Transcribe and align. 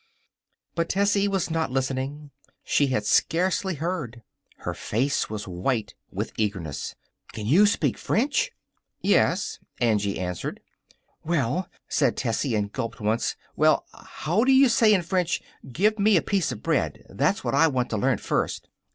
But 0.73 0.89
Tessie 0.89 1.27
was 1.27 1.51
not 1.51 1.69
listening. 1.69 2.31
She 2.63 2.87
had 2.87 3.05
scarcely 3.05 3.75
heard. 3.75 4.23
Her 4.57 4.73
face 4.73 5.29
was 5.29 5.47
white 5.47 5.93
with 6.09 6.33
earnestness. 6.39 6.95
"Can 7.33 7.45
you 7.45 7.67
speak 7.67 7.99
French?" 7.99 8.49
"Yes," 8.99 9.59
Angie 9.79 10.17
answered. 10.17 10.59
"Well," 11.23 11.69
said 11.87 12.17
Tessie, 12.17 12.55
and 12.55 12.71
gulped 12.73 12.99
once, 12.99 13.35
"well, 13.55 13.85
how 13.93 14.43
do 14.43 14.51
you 14.53 14.69
say 14.69 14.91
in 14.91 15.03
French: 15.03 15.39
'Give 15.71 15.99
me 15.99 16.17
a 16.17 16.23
piece 16.23 16.51
of 16.51 16.63
bread'? 16.63 17.05
That's 17.07 17.43
what 17.43 17.53
I 17.53 17.67
want 17.67 17.91
to 17.91 17.97
learn 17.97 18.17
first." 18.17 18.69